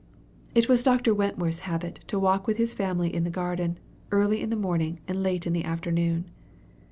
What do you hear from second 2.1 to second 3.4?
walk with his family in the